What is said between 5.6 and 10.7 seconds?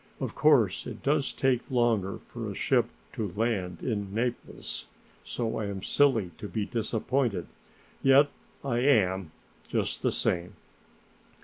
am silly to be disappointed, yet I am just the same!